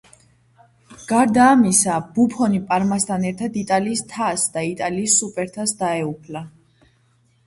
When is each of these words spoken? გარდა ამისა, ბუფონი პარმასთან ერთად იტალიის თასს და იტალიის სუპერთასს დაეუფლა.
გარდა 1.09 1.41
ამისა, 1.55 1.97
ბუფონი 2.15 2.61
პარმასთან 2.71 3.27
ერთად 3.31 3.59
იტალიის 3.63 4.01
თასს 4.13 4.47
და 4.55 4.63
იტალიის 4.71 5.19
სუპერთასს 5.25 5.77
დაეუფლა. 5.83 6.43